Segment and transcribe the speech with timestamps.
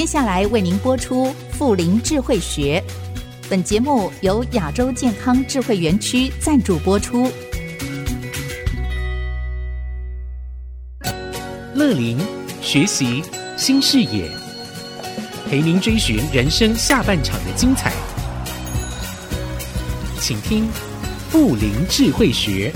[0.00, 2.82] 接下来为您播出《富龄智慧学》，
[3.50, 7.30] 本节目由亚洲健康智慧园区赞助播出。
[11.74, 12.18] 乐林
[12.62, 13.22] 学习
[13.58, 14.26] 新视野，
[15.50, 17.92] 陪您追寻人生下半场的精彩。
[20.18, 20.64] 请听
[21.28, 22.72] 《富龄智慧学》。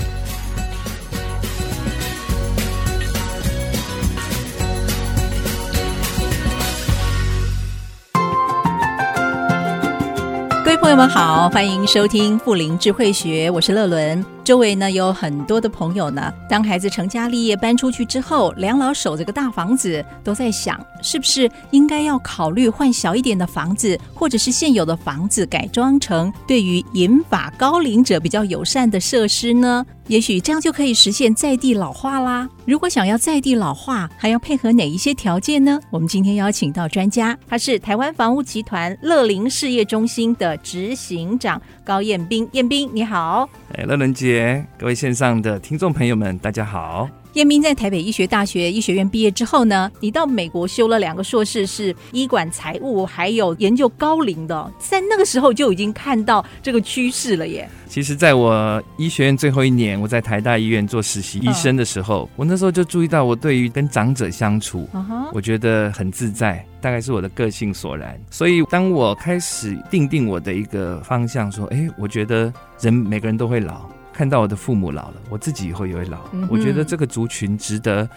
[10.95, 14.25] 友们好，欢迎收听《富林智慧学》，我是乐伦。
[14.45, 29.85] 周围呢有很多的朋友呢，当孩子成家立业搬出去之后，两老守着个大房子，都在想，是不是应该要考虑换小一点的房子，或者是现有的房子改装成对于银发高龄者比较友善的设施呢？
[30.07, 32.47] 也许这样就可以实现在地老化啦。
[32.65, 35.79] 如果想要在地老化，还要配合哪一些条件呢？
[35.89, 42.47] 我们今天邀请到专家，他是台湾房屋集团乐林事业中心的执执行长高彦斌。
[42.51, 43.49] 彦斌，你好。
[43.73, 47.09] 哎，乐伦姐，各位线上的听众朋友们，大家好。
[47.35, 57.69] 彦斌在台北医学大学医学院毕业之后呢，你到美国修了两个硕士，是医管财务，还有研究高龄的，在那个时候就已经看到这个趋势了耶。
[57.89, 68.17] 其实，在我医学院最后一年，我在台大医院做实习医生的时候，哦、我那时候就注意到，我对于跟长者相处，哦、我觉得很自在，大概是我的个性所然。
[68.31, 73.89] 所以，当我开始定定我的一个方向，说，哎，我觉得人每个人都会老。
[74.15, 76.19] 看到我的父母老了，我自己以后也会老。
[76.31, 78.09] 嗯、我觉得这个族群值得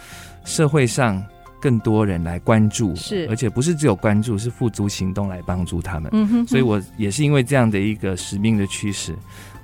[0.45, 1.21] 社会上
[1.61, 6.09] 更多人来关注，是，而且不是只有关注，是付诸行动来帮助他们。
[6.15, 9.13] 嗯哼哼，所以我也是因为这样的一个使命的驱使，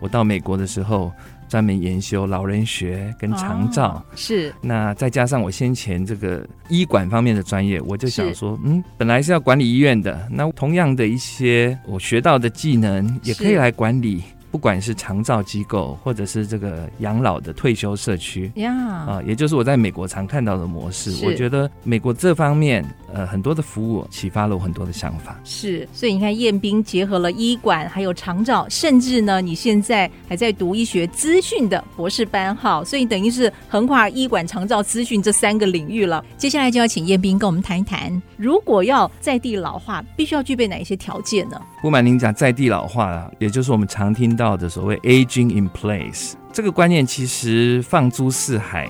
[0.00, 1.12] 我到美国的时候
[1.48, 3.90] 专门研修老人学跟长照。
[3.90, 14.24] 哦、是，那再加上我先前这个医管方面的专业，我就想说，嗯，本来是要管理医院的，那同样的一些我学到的技能也可以来管理。
[14.54, 21.26] 不管是长照机构，或者是这个养老的退休社区，呀.啊，也就是我在美国常看到的模式。
[21.26, 25.40] 我觉得美国这方面，呃，很多的服务启发了我很多的想法。
[25.42, 36.24] 是，所以你看，彦斌结合了医管还有长照，甚至呢，你现在还在读医学资讯的博士班，哈，所以等于是横跨医管、长照、资讯这三个领域了。
[36.36, 41.60] 接下来就要请彦斌跟我们谈一谈，如果要在地老化，必须要具备哪一些条件呢？
[41.82, 48.88] 不瞒您讲，在地老化，也就是我们常听到的所谓 aging in place 这个观念，其实放诸四海，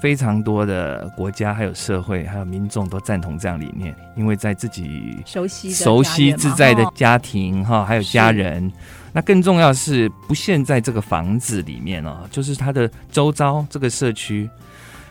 [0.00, 8.72] 非常多的国家、还有社会、还有民众都赞同这样理念，因为在自己熟悉、熟悉自在的家庭哈，还有家人，
[9.12, 14.48] 那更重要是不限在这个房子里面哦，就是它的周遭这个社区。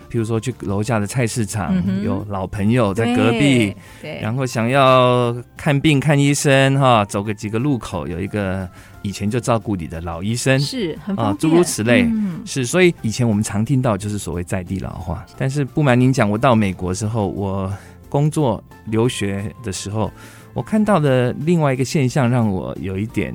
[0.10, 3.74] 譬如说去楼下的菜市场，嗯、有老朋友在隔壁，
[4.22, 8.68] 然后想要看病看医生哈，走个几个路口有一个
[9.02, 12.66] 以前就照顾你的老医生，是很方便，诸如此类，嗯、是。
[12.66, 17.72] 所以以前我们常听到就是所谓在地老化，但是不瞒您讲，我到美国之后，我
[18.10, 20.12] 工作留学的时候，
[20.54, 23.34] 我看到的另外一个现象，让我有一点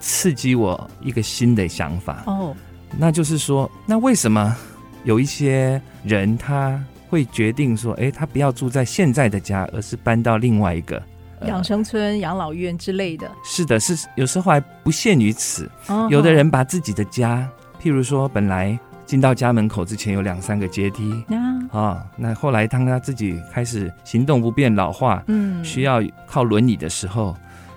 [0.00, 2.54] 刺激我一个新的想法哦，
[2.98, 4.56] 那就是说，那为什么？
[5.04, 11.02] 有一些人他会决定说：“哎，他不要住在现在的家，而是搬到另外一个
[11.46, 15.70] 养生村、养老院之类的。”是的，是有时候还不限于此。
[15.88, 17.48] 哦、有的人把自己的家，
[17.82, 21.36] 譬如说，本来进到家门口之前有两三个阶梯啊、
[21.70, 27.36] 哦，那后来当他自己开始行动不便、老化，嗯，需要靠轮椅的时候，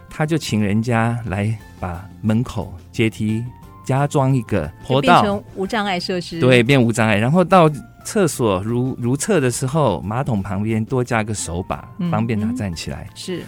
[0.10, 3.44] 他就请人家来把门口阶梯。
[3.86, 6.40] 加装一个坡道，变成无障碍设施。
[6.40, 7.18] 对，变无障碍。
[7.18, 7.70] 然后到
[8.06, 13.06] 厕所如如厕的时候，马桶旁边多加个手把，嗯、方便他站起来。
[13.16, 13.42] 是，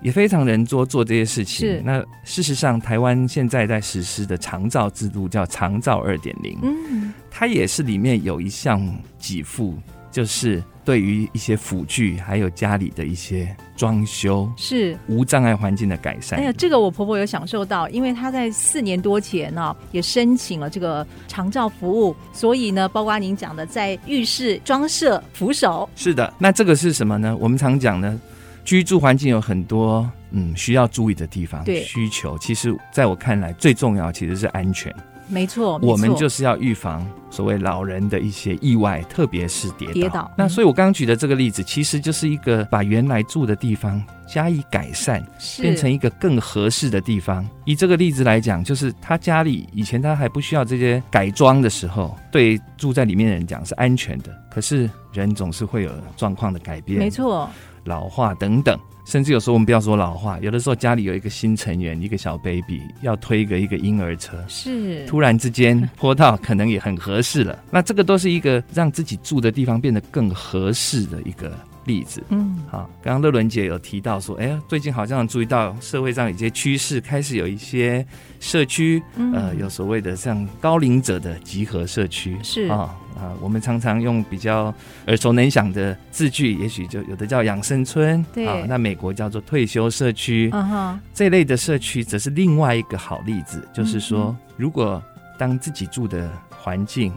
[0.00, 1.68] 也非常人多做这些事情。
[1.68, 6.58] 是，那事实上，台湾现在在实施的长照制度叫长照二点零。
[6.62, 8.80] 嗯，它也是里面有一项
[9.18, 9.76] 给付，
[10.10, 10.62] 就是。
[10.84, 16.38] 对于一些辅具，还有家里的一些装修，是无障碍环境的改善。
[16.38, 25.86] 哎呀，这个我婆婆有享受到，因为她在四年多前呢、哦，也申请了这个长照服务，所以呢，包括您讲的在浴室装设扶手。
[25.94, 27.36] 是的，那这个是什么呢？
[27.38, 28.18] 我们常讲呢，
[28.64, 32.38] 居住环境有很多嗯需要注意的地方，对需求。
[32.38, 34.90] 其实在我看来，最重要其实是安全。
[35.28, 39.92] 没错，我们就是要预防所谓老人的一些意外，特别是跌倒。
[39.92, 40.30] 跌倒。
[40.36, 44.02] 那所以，我刚刚举的这个例子，其实就是一个把原来住的地方
[44.32, 45.24] 加以改善，
[45.60, 47.44] 变成一个更合适的地方。
[47.64, 54.36] 以这个例子来讲，就是他家里以前他还不需要这些改装的时候，对住在里面的人讲是安全的。
[54.50, 57.48] 可是人总是会有状况的改变，没错，
[57.84, 58.78] 老化等等。
[59.06, 67.58] 甚至有时候我们不要说老化，有的时候家里有一个新成员，一个小 baby 要推一个一个婴儿车，是突然之间坡道可能也很合适了。
[67.70, 71.56] 那这个都是一个让自己住的地方变得更合适的一个
[71.88, 72.22] 例子。
[72.28, 78.06] 嗯，好，刚刚乐伦姐有提到说，哎呀，最近好像注意到社会上有些趋势，开始有一些
[78.38, 79.02] 社区，
[79.34, 82.68] 呃，有所谓的像高龄者的集合社区，是。
[82.68, 82.94] 啊。
[83.18, 84.72] 啊，我们常常用比较
[85.08, 88.46] 耳熟能详的字句，也许就有的叫养生村，对。
[88.46, 95.02] 啊，那美国叫做退休社区，嗯哼，这类的社区则是另外一个好例子，就是说，如果
[95.36, 97.12] 当自己住的环境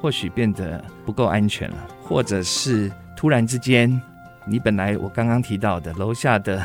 [0.00, 4.00] 或许变得不够安全了，或者是突然之间，
[4.46, 6.64] 你本来我刚刚提到的楼下的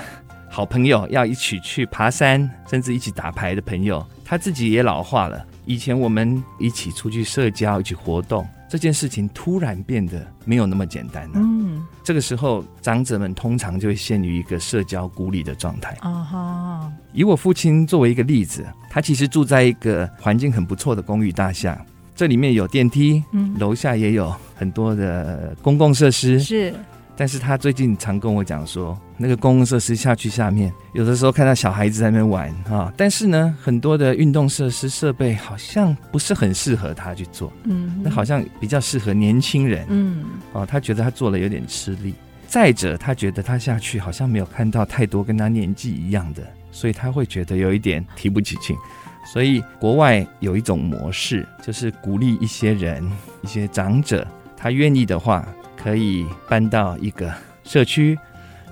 [0.50, 8.48] 好朋友要一起去爬山，甚至一起打牌的朋友，他自己也老化了，以前我们一起出去社交，一起活动。
[8.70, 11.36] 这件事情突然变得没有那么简单了。
[11.36, 15.96] 嗯，这个时候长者们通常就会陷于一个社交孤立的状态。
[16.02, 16.92] 啊哈！
[17.14, 21.82] 以我父亲作为一个例子，他其实住在一个环境很不错的公寓大厦，
[22.14, 26.38] 这里面有电梯，嗯，楼下也有很多的公共设施。
[26.40, 26.74] 是。
[27.18, 40.24] 但是他最近常跟我讲说，那个公共设施下去下面，有的时候看到小孩子在那边玩啊，但是呢，很多的运动设施设备好像不是很适合他去做，嗯，那好像比较适合年轻人，嗯，
[40.54, 42.14] 哦，他觉得他做了有点吃力。
[42.46, 48.78] 再者，他觉得他下去好像没有看到太多跟他年纪一样的，所以他会觉得有一点提不起劲。
[49.26, 53.04] 所以国外有一种模式，就是鼓励一些人、
[53.42, 54.26] 一些长者，
[54.56, 55.46] 他愿意的话。
[55.78, 57.34] 可以搬到一个
[57.64, 58.18] 社区，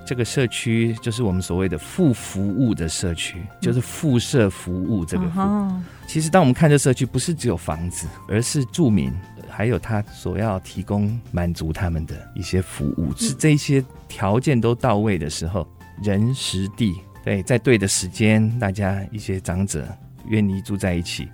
[0.04, 5.72] 这个社区就是我们所谓的附服务的社区，就是附设服务这个服务。
[6.06, 9.12] 其实，当我们看这社区，不是只有房子，而是住民，
[9.48, 15.66] 还有他所要提供满足他们的一些服务，是这些条件都到位的时候，
[16.02, 16.94] 人、时、地，
[17.24, 19.86] 对，在对的时间，大家一些长者
[20.28, 21.28] 愿意住在一起，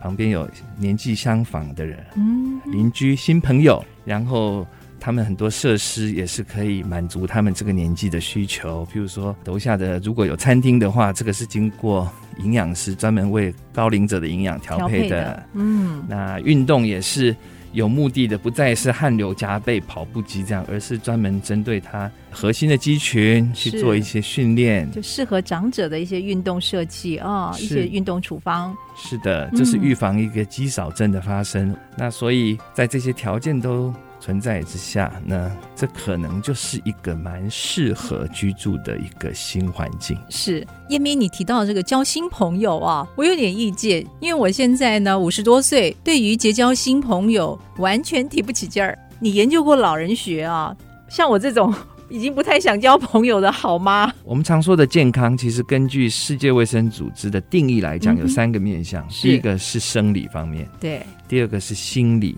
[0.00, 4.66] 旁边有年纪相仿的人，嗯，邻居、新朋友，然后。
[5.00, 15.42] 他们很多设施也是可以满足他们这个年纪的需求，譬如说楼下的如果有餐厅的话，这个是经过营养师专门为高龄者的营养调配的。
[15.54, 17.34] 嗯，那运动也是
[17.72, 28.76] 有目的的，不再是汗流浃背跑步机这样，而是专门针对他核心的肌群去做一些训练，就适合长者的一些运动设计啊，一些运动处方。
[28.96, 31.70] 是的，这是预防一个肌少症的发生。
[31.70, 33.94] 嗯、那所以在这些条件都。
[34.20, 40.18] 存在之下，那这可能就是一个蛮适合居住的一个新环境。
[40.28, 48.98] 是燕咪，你提到这个交新朋友啊，我有点意见，因为我现在呢五十多岁，对于结交新朋友完全提不起劲儿。
[49.20, 50.76] 你研究过老人学啊？
[51.08, 51.72] 像我这种。
[52.08, 54.12] 已经不太想交朋友的好吗？
[54.24, 59.06] 我们常说的健康，其实根据世界卫生组织的定义来讲，有三个面向。
[59.08, 62.36] 第一个是生理方面，对；第二个是心理、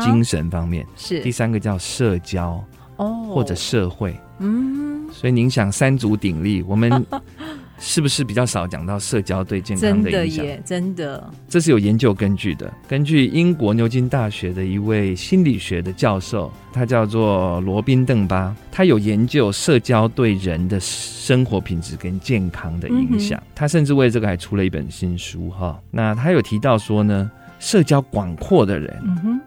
[0.00, 2.62] 精神方面，是；第三个叫社交，
[2.96, 4.14] 哦，或者社会。
[4.38, 6.90] 嗯，所以您想三足鼎立，我们。
[7.78, 10.44] 是不是比较少讲到社交对健康的影响？
[10.44, 12.72] 真的耶，真的，这是有研究根据的。
[12.88, 23.38] 根据英国牛津大学的一位心理学的教授，他叫做罗宾邓巴，他有研究社交对人的生活品质跟健康的影响。
[23.40, 25.80] 嗯、他甚至为这个还出了一本新书哈。
[25.90, 27.30] 那他有提到说呢。
[27.58, 29.02] 社交广阔的人，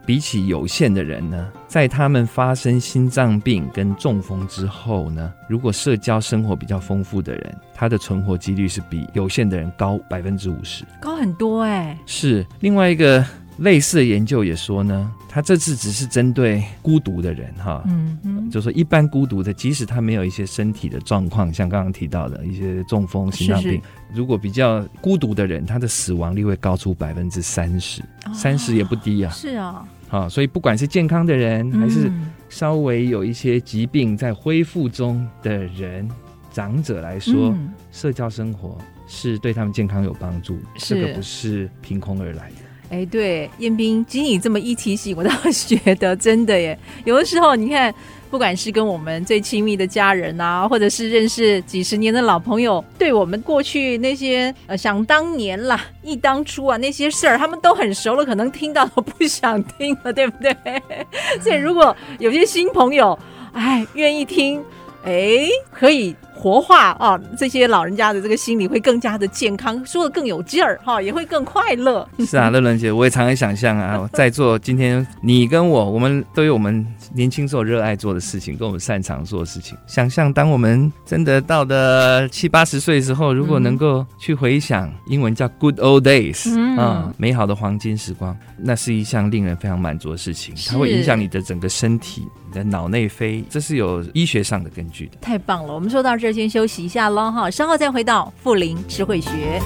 [0.06, 11.98] 比起有限的人呢，在他们发生心脏病跟中风之后呢，如果社交生活比较丰富的人，他的存活几率是比有限的人高百分之五十，高很多哎。
[12.06, 13.26] 是另外一个。
[13.62, 23.84] 类似的研究也说呢，他这次只是针对孤独的人哈，嗯嗯，就说一般孤独的，即使他没有一些身体的状况，像刚刚提到的一些中风、心脏病，是是。
[24.14, 28.02] 如果比较孤独的人，他的死亡率会高出百分之三十，
[28.34, 29.32] 三十也不低啊。
[29.32, 32.12] 是啊，啊，所以不管是健康的人，还是
[32.50, 36.10] 稍微有一些疾病在恢复中的人，
[36.52, 38.76] 长者来说，嗯、社交生活
[39.08, 42.71] 是对他们健康有帮助，这个不是凭空而来的。
[42.92, 45.32] 哎，对，彦彬，经你这么一提醒，我倒
[45.66, 46.78] 觉得真的耶。
[47.06, 47.94] 有的时候，你看，
[48.30, 60.54] 不管是跟我们最亲密的家人啊，或者是认识几十年的老朋友，对我们过去那些呃想当年啦、忆当初啊那些事儿，他们都很熟了，可能听到都不想听了，对不对？
[61.42, 63.18] 所以，如果有些新朋友，
[63.54, 64.62] 哎，愿意听，
[65.06, 66.14] 哎，可以。
[66.42, 72.08] 活化啊，这些老人家的这个心理会更加的健康，说的更有劲儿哈，也会更快乐。
[72.26, 76.84] 是啊， 乐伦姐，我也常常想象啊， 在座今天你跟我，我们都有我们
[77.14, 79.78] 年轻时候热爱做的事情，跟我们擅长做的事情。
[79.86, 90.56] 想象当我们真的到了七八十岁的时候，如果能够去回想，英文叫 Good Old Days 啊、嗯，美好的黄金时光，那是一项令人非常满足的事情。
[90.68, 95.18] 它会影响你的整个身体，你的脑内啡，这是有医学上的根据的。
[95.22, 99.62] 太棒了，我们说到这先休息一下喽哈，稍后再回到富林智慧学。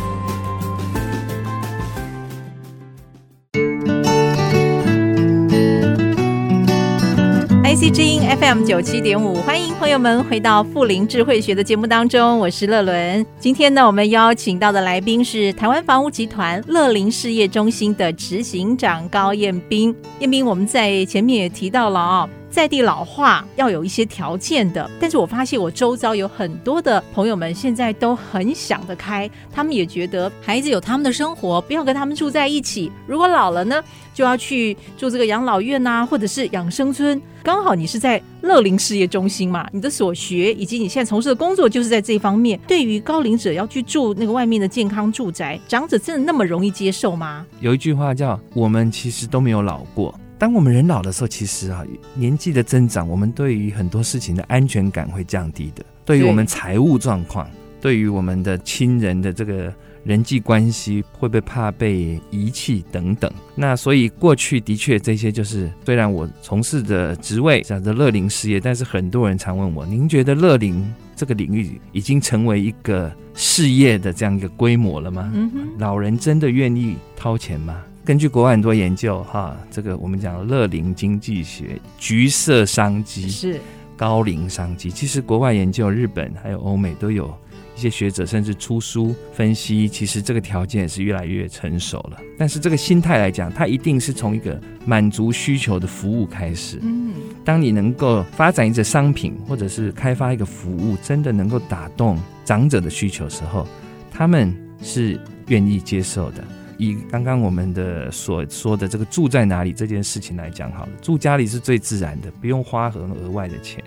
[7.63, 13.25] IC 之音 FM 九七点五，欢迎朋友们回到富林智慧学的节目当中，我是乐伦。
[13.37, 19.93] 今天呢，我们邀请到的来宾是台湾房屋集团乐林事业中心的执行长高彦斌。
[20.19, 22.29] 彦斌，我们在前面也提到了啊、哦。
[22.55, 32.89] 在地老化要有一些条件的，但是我发现我周遭有很多的朋友们现在都很想得开，他们也觉得孩子有他们的生活，不要跟他们住在一起。
[33.05, 33.83] 如果老了呢，
[34.13, 37.21] 就要去住这个养老院呐、或者是养生村。
[37.43, 42.57] 刚好你是在乐龄事业中心嘛，你的所学以及你现在从事的工作就是在这方面。
[42.65, 47.45] 对于高龄者要去住那个外面的健康住宅，长者真的那么容易接受吗？
[47.59, 50.17] 有一句话叫“我们其实都没有老过”。
[50.37, 55.83] 当我们人老的时候，其实啊，年纪的增长，我们对于很多事情的安全感会降低的。
[56.03, 57.49] 对于我们财务状况，
[57.79, 59.73] 对于我们的亲人的这个
[60.03, 63.31] 人际关系，会不会怕被遗弃等等。
[63.55, 75.31] 那所以过去的确这些就是，虽然我从事的职位叫做乐龄事业，但是很多人常问我：您觉得乐龄这个领域已经成为一个事业的这样一个规模了吗？
[75.33, 75.49] 嗯，
[75.79, 77.81] 老人真的愿意掏钱吗？
[78.05, 83.59] 根据国外很多研究，哈，这个我们讲乐龄经济学，橘色商机是
[83.97, 84.91] 高龄商机。
[84.91, 87.35] 其实国外研究，日本还有欧美都有
[87.75, 92.19] 一些学者甚至出书分析，其实这个条件是越来越成熟了。
[92.37, 96.77] 但是这个心态来讲，它一定是从一个满足需求的服务开始。
[96.83, 97.11] 嗯，
[97.43, 103.67] 当你能够发展一个商品，或者是开发一个服务，真的能够打动长者的需求的时候，
[104.11, 106.43] 他们是愿意接受的。
[106.77, 113.83] 以刚刚我们的所说的这个住在哪里这件事情来讲，好了，住家里是最自然的，不用花很额外的钱。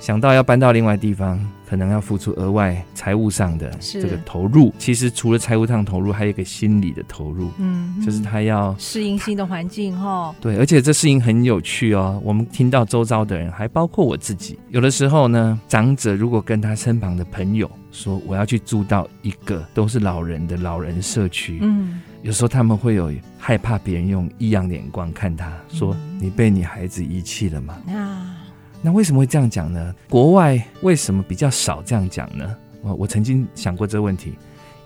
[0.00, 1.38] 想到要搬到另外地方，
[1.68, 4.72] 可能要付出额外财务上的这个投入。
[4.78, 7.50] 其实除了财务上投入，还有一个心理的投入。
[7.58, 10.34] 嗯，就是他要适应新的环境哈。
[10.40, 12.20] 对，而且这适应很有趣哦。
[12.24, 17.70] 我们听到周遭的人，还包括我自己，有的时候呢，长者如果跟他身旁的朋友。
[17.92, 27.76] 说我要去住到一个都是老人的老人社区，嗯，有时候他们会有害怕别人用异样的眼光看他，说你被你孩子遗弃了吗？
[27.88, 28.39] 啊，
[28.82, 29.94] 那为什么会这样讲呢？
[30.08, 32.56] 国外为什么比较少这样讲呢？
[32.82, 34.32] 我我曾经想过这个问题，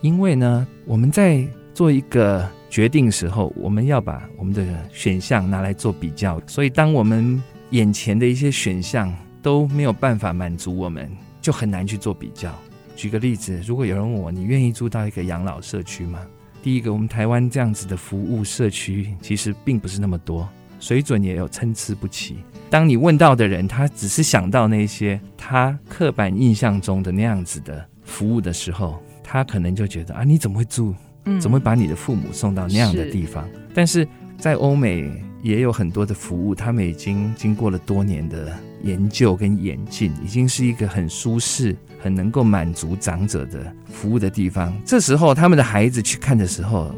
[0.00, 11.08] 因为呢，我们在做一个决定时候，我们要把我们的选项拿来做比较，所以当我们眼前的一些选项都没有办法满足我们，
[11.40, 12.52] 就很难去做比较。
[12.96, 16.20] 举个例子，如果有人问我，你愿意住到一个养老社区吗？
[16.62, 20.48] 第一个，我们台湾这样子的服务社区其实并不是那么多，
[20.84, 22.36] 水准也有参差不齐。
[22.68, 30.94] 当你问到的人，他只是想到那些他刻板印象中的那样子的服务的时候，他可能就觉得啊，你怎么会住？
[31.40, 33.48] 怎么会把你的父母送到那样的地方？
[33.54, 35.10] 嗯，但是在欧美
[35.42, 41.74] 也有很多的服务，他们已经经过了多年的研究跟演进，已经是一个很舒适。
[41.98, 46.94] 很能够满足长者的服务的地方，这时候他们的孩子去看的时候，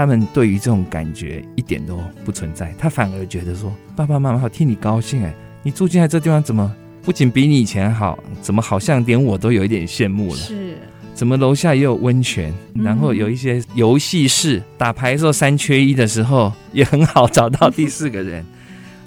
[0.00, 10.36] 他们对于这种感觉一点都不存在，他反而觉得说：“爸爸妈妈好替你高兴哎，你住进来这地方怎么不仅比你以前好，怎么好像连我都有一点羡慕了？
[10.36, 10.78] 是，
[11.12, 18.42] 怎么楼下也有温泉，然后有一些游戏室，打牌的时候三缺一的时候也很好找到第四个人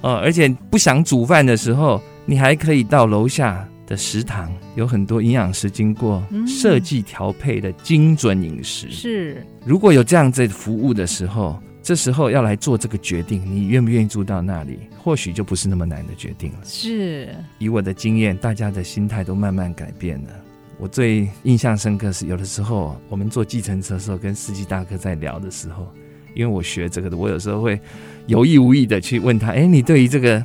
[0.01, 8.89] 哦，而且不想煮饭的时候，你还可以到楼下。”的食堂有很多营养师经过设计调配的精准饮食。
[8.89, 16.59] 是，如果有这样子服务的时候，这时候要来做这个决定，你愿不愿意住到那里，或许就不是那么难的决定了。
[16.63, 20.29] 是，以我的经验，大家的心态都慢慢改变了。
[20.79, 25.93] 我最印象深刻是，有的时候我们坐计程车的时候，跟司机大哥在聊的时候，
[26.33, 27.77] 因为我学这个的，我有时候会
[28.27, 30.41] 有意无意的去问他：“哎，你对于这个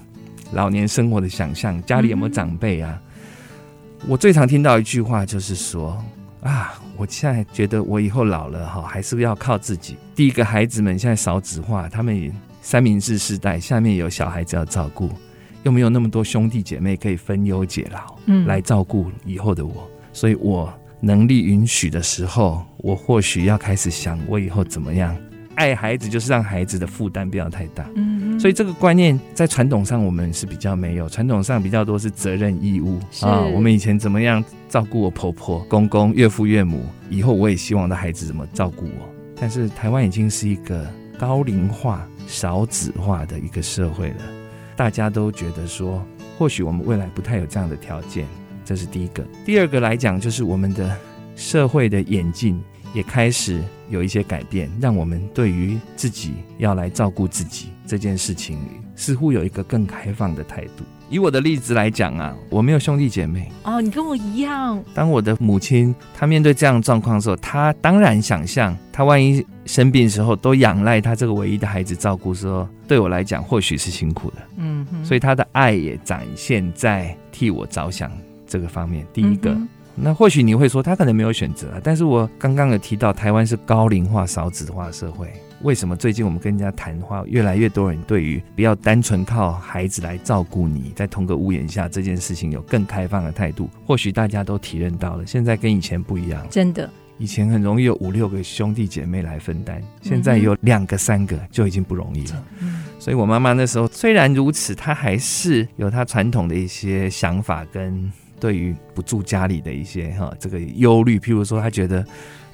[0.53, 3.01] 老年生活的想象，家里有没有长辈啊？”
[4.07, 6.03] 我最常听到一句话就是说
[6.43, 9.97] 啊，我现在觉得我以后老了哈，还是要靠自己。
[10.15, 15.11] 第一个，孩子们现在少子化，他们三明治世代，下面有小孩子要照顾，
[15.65, 19.89] 又没有那么多兄弟姐妹可以分忧解劳，嗯，来照顾以后的我。
[20.13, 25.17] 所以我能力允许的时候，我或许要开始想我以后怎么样。
[25.59, 33.41] 爱孩子就是让孩子的负担不要太大，嗯，所以这个观念在传统上我们是比较没有，传统上比较多是责任义务啊。
[33.41, 39.09] 我们以前怎么样照顾我婆婆、公公、岳父、岳母，以后我也希望的孩子怎么照顾我。
[39.41, 40.87] 但是台湾已经是一个
[41.19, 44.23] 高龄化、少子化的一个社会了，
[44.77, 46.01] 大家都觉得说，
[46.39, 48.25] 或许我们未来不太有这样的条件，
[48.65, 49.27] 这是第一个。
[49.45, 50.97] 第二个来讲，就是我们的
[51.35, 52.63] 社会的演进。
[52.95, 58.59] 也开始有一些改变，让我们对于自己要来照顾自己这件事情，
[58.97, 60.85] 似乎有一个更开放的态度。
[61.11, 64.83] 以我的例子来讲啊，我没有兄弟姐妹哦，你跟我一样。
[64.93, 74.37] 当我的母亲她面对这样的状况的时候，她当然想象，她万一生病的时候都仰赖她这个唯一的孩子照顾的时候，对我来讲或许是辛苦的。
[74.59, 78.13] 嗯哼，所以她的爱也展现在替我着想
[78.47, 79.07] 这个方面。
[79.15, 79.51] 第一个。
[79.53, 79.67] 嗯
[80.01, 93.69] 那或许你会说他可能没有选择，但是我刚刚有提到台湾是高龄化、少子化社会，为什么最近我们跟人家谈话，越来越多人对于不要单纯靠孩子来照顾你，在同个屋檐下这件事情有更开放的态度？
[93.85, 96.89] 或许大家都体认到了，现在跟以前不一样，真的，
[97.19, 102.45] 以前很容易有五六个兄弟姐妹来分担，现在有两个、三个就已经不容易了。
[102.61, 108.11] 嗯，所以我妈妈那时候虽然如此，她还是有她传统的一些想法跟。
[108.41, 112.05] 对于不住家里的一些哈这个忧虑，譬如说他觉得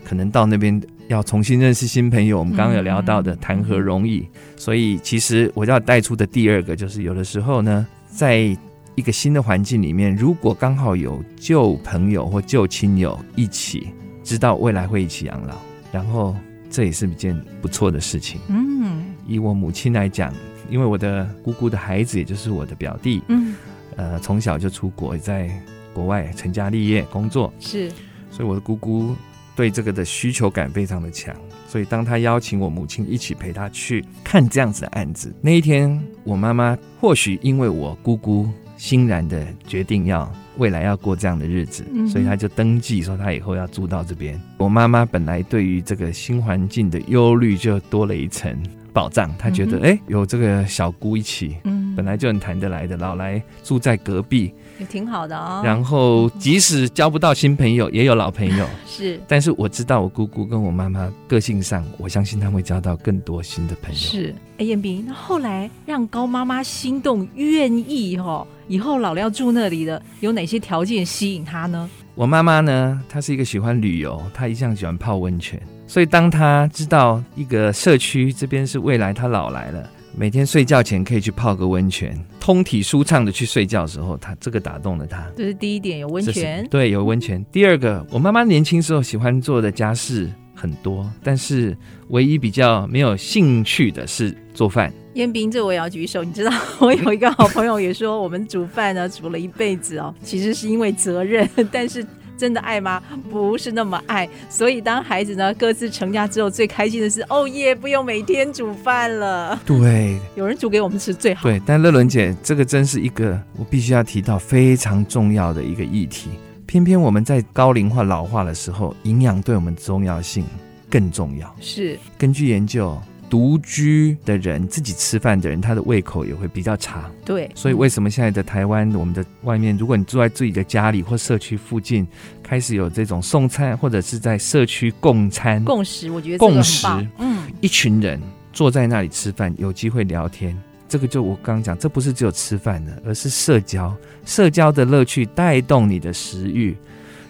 [0.04, 4.26] 可能到那边要重新认识新朋友，我们刚刚有聊到的谈何容易，
[4.56, 8.56] 所以其实我要带出的第二个就是有的时候呢，在
[8.94, 13.88] 一个新的环境里面，如果刚好有旧朋友或旧亲友一起，
[14.22, 15.56] 知道未来会一起养老，
[15.92, 16.34] 然后
[16.70, 18.40] 这也是一件不错的事情。
[18.48, 20.32] 嗯，以我母亲来讲，
[20.70, 23.54] 因为我的姑姑的孩子也就是我的表弟，嗯，
[23.96, 25.50] 呃，从小就出国在。
[25.94, 27.90] 国外成家立业工作是，
[28.30, 29.14] 所以我的姑姑
[29.56, 31.34] 对这个的需求感非常的强，
[31.68, 44.40] 所以当她邀请我母亲一起陪她去看这样子的案子，那一天我妈妈或许因为我姑姑欣然的决定要未来要过这样的日子，所以她就登记说她以后要住到这边。
[44.58, 48.60] 我妈妈本来对于这个新环境的忧虑就多了一层
[48.92, 54.52] 保障，她觉得哎有这个小姑一起，嗯，本来就很谈得来的，老来住在隔壁。
[54.78, 55.62] 也挺好的哦。
[55.64, 58.66] 然后，即使交不到新朋友，也有老朋友。
[58.86, 59.20] 是。
[59.28, 63.96] 但是我知道，我姑姑跟我妈妈个性上，我相信他会交到更多新的朋友。
[63.96, 64.34] 是。
[64.58, 71.90] 哎，彦斌，那后来让高妈妈心动，愿意哦，以后老了要住那里的，有哪些条件吸引她呢？
[72.14, 79.90] 我妈妈呢，她是一个喜欢旅游，她一向喜欢泡温泉，所以当她知道一个社区这边是未来她老来了。
[80.16, 85.26] 每天睡觉前可以去泡个温泉，通体舒畅的去睡觉的时候，他这个打动了他。
[85.36, 86.64] 这是第一点，有温泉。
[86.70, 87.44] 对，有温泉。
[87.50, 91.76] 第二个，我妈妈年轻时候喜欢做的家事很多，但是
[92.08, 94.92] 唯一比较没有兴趣的是做饭。
[95.14, 96.22] 彦斌，这我也要举手。
[96.22, 102.06] 你知道， 我有一个好朋友也说，我们煮饭呢，煮了一辈子哦，其实是因为责任， 但是。
[102.36, 103.02] 真的爱吗？
[103.30, 109.58] 不是那么爱，所以当孩子呢各自成家之后，最开心的是哦耶，不用每天煮饭了。
[109.64, 111.42] 对，有人煮给我们吃最好。
[111.42, 116.30] 对，但乐伦姐，这个真是一个我必须要提到非常重要的一个议题。
[116.66, 120.44] 偏偏我们在高龄化老化的时候，营养对我们重要性
[120.90, 121.54] 更重要。
[121.60, 123.00] 是，根据研究。
[123.34, 127.10] 独居的人，自己吃饭的人，他的胃口也会比较差。
[127.24, 132.06] 对，所以为什么现在的台湾，我们的外面，如果你住在自己的家里或社区附近，
[132.44, 136.86] 开始有这种送餐，或者是在社区共餐、共识，我觉得共识，
[137.18, 138.20] 嗯，一群人
[138.52, 140.56] 坐在那里吃饭，有机会聊天，
[140.88, 143.92] 这个就我刚刚讲，这不是只有吃饭的，而是社交，
[144.24, 146.76] 社交的乐趣带动你的食欲。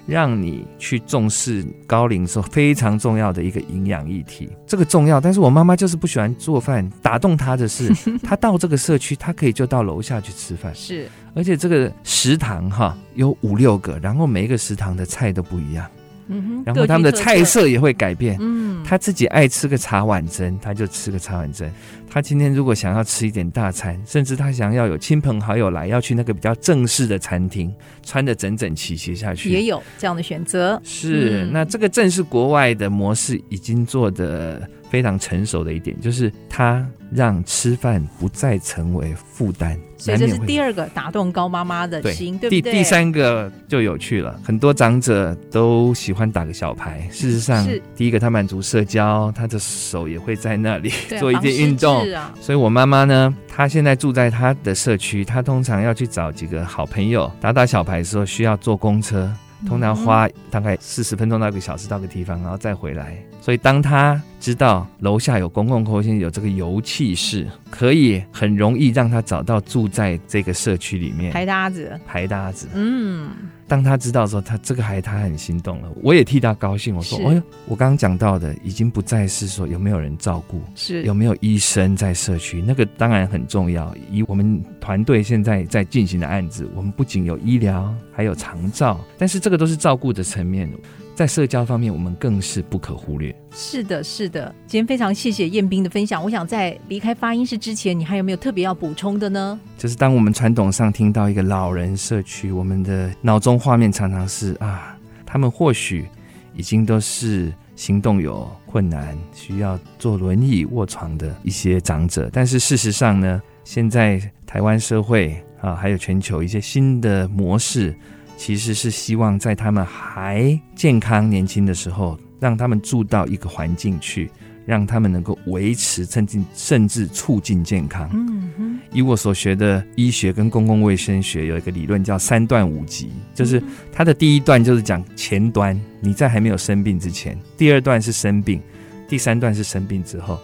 [0.07, 5.21] 让你去重视高龄时候非常重要的一个营养议题，这个重要。
[5.21, 7.91] 但是我妈妈就是不喜欢做饭，打动她的是，
[8.23, 10.75] 她到这个社区，她可以就到楼下去吃饭。
[10.75, 15.87] 是，而且这个食堂哈有五六个，然后每一个食堂的菜都不一样。
[16.27, 18.39] 嗯哼，然后他们的菜色也会改变。
[18.41, 21.71] 嗯，他自己爱吃个茶碗蒸，她就吃个茶碗蒸。
[22.15, 27.75] 他今天如果想要吃一点大餐，甚至他想要有亲朋好友来，要去那个比较正式的餐厅，
[28.05, 30.81] 穿的整整齐齐下去，也有这样的选择。
[30.85, 39.77] 是，那这个正是国外的模式已经做的非常成熟的一点，就是他让吃饭不再成为负担。
[39.97, 42.73] 所以这是第二个打动高妈妈的心，对，对不对？
[42.73, 47.09] 第第三个就有趣了，很多长者都喜欢打个小牌。
[47.11, 52.04] 事实上，第一个他满足社交，他的手也会在那里做一些运动。
[52.13, 59.33] 啊、所以我妈妈呢，她现在住在她的社区，她通常要去找几个好朋友打打小牌的时候，需要坐公车。
[59.67, 63.17] 通常花大概四十分钟到一个小时到个地方，然后再回来。
[63.45, 71.31] 所以当他知道楼下有公共空间，有这个油气室，可以很容易让他找到住在这个社区里面。
[71.31, 73.29] 排搭子，排搭子，嗯。
[73.69, 76.97] 当他知道说他这个孩子他很心动了，我也替他高兴。
[76.97, 83.95] 我说：“哎呦，我刚刚讲到的已经不再是说有没有人照顾，是有没有医生在社区，那个当然很重要。
[84.11, 90.67] 以我们团队现在在进行的案子，我们不仅有医疗，还有长照，但是这个都是照顾的层面。”
[91.15, 93.35] 在社交方面，我们更是不可忽略。
[93.53, 94.53] 是的，是的。
[94.67, 96.23] 今天非常谢谢彦斌的分享。
[96.23, 99.59] 我想在离开发音室之前，你还有没有特别要补充的呢？
[99.79, 106.05] 就是当我们传统上听到一个老人社区，我们的脑中画面常常是啊，他们或许
[106.53, 112.29] 已经都是行动有困难，需要坐轮椅卧床的一些长者。
[112.33, 117.95] 但是事实上呢，现在台湾社会啊，还有全球一些新的模式。
[118.37, 124.31] 其实是希望在他们还健康年轻的时候，让他们住到一个环境去，
[124.67, 128.11] 让他们能够维持甚至甚至促进健康。
[128.13, 128.81] 嗯哼。
[128.93, 138.61] 以我所学的医学跟公共卫生学有一个理论叫三段五级，就是它的第一段就是讲前端，你在还没有生病之前；第二段是生病；
[139.09, 140.39] 第三段是生病之后。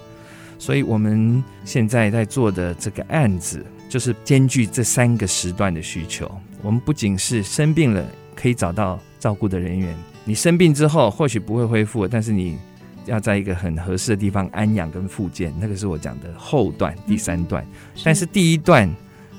[0.59, 6.31] 所以我们现在在做的这个案子，就是兼具这三个时段的需求。
[6.63, 9.95] 我们不仅是生病了可以找到照顾的人员，
[10.25, 12.59] 你生病之后或许不会恢复，但是你
[13.07, 17.67] 要在一个很合适的地方安养跟复健，那个是我讲的后段第三段。
[18.05, 18.89] 但是第一段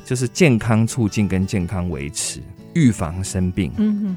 [0.05, 2.41] 就是健康促进跟健康维持，
[2.73, 3.71] 预防生病，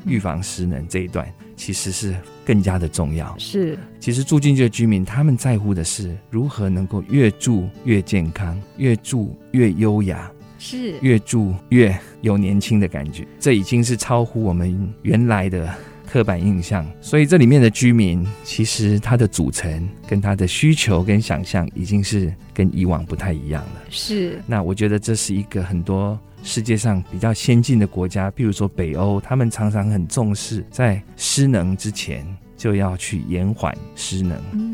[0.07, 3.35] 预防失能这一段其实是更加的重要。
[3.39, 10.31] 是，其实住进去的居民他们在乎的是如何能够越住越健康，越住越优雅。
[10.65, 15.69] 是越住越有年轻的感觉，这已经是超乎我们原来的
[16.11, 16.91] 刻板印象。
[17.03, 23.83] 所以这里面的居民，其实他的组成跟他的需求跟想象，已经是跟以往不太一样了。
[23.91, 34.39] 是，那我觉得这是一个很多世界上比较先进的国家，比如说北欧，他们常常很重视在失能之前就要去延缓失能。
[34.53, 34.74] 嗯。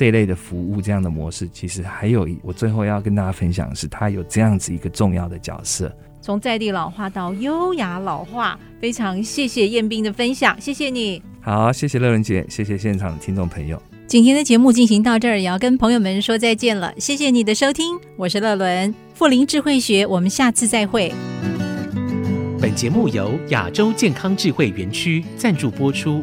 [0.00, 11.22] 这一类的服务，这样的模式，其实还有我最后要跟大家分享的是，它有这样子一个重要的角色，从在地老化到优雅老化，非常谢谢彦斌的分享，谢谢你。
[11.42, 13.78] 好，谢谢乐伦姐，谢谢现场的听众朋友。
[14.06, 16.94] 今天的节目进行到这儿，也要跟朋友们说再见了。
[16.96, 21.12] 谢谢你的收听，我是乐伦，富林智慧学，我们下次再会。
[22.58, 26.22] 本节目由亚洲健康智慧园区赞助播出，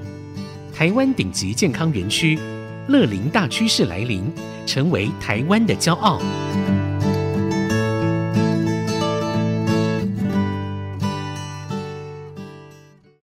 [0.74, 2.40] 台湾顶级健康园区。
[2.88, 4.32] 乐龄大趋势来临，
[4.66, 6.22] 成为台湾的骄傲。